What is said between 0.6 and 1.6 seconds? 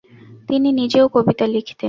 নিজেও কবিতা